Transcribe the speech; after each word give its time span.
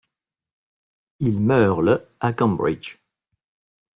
Il 1.19 1.39
meurt 1.39 1.83
le 1.83 2.07
à 2.21 2.33
Cambridge. 2.33 2.97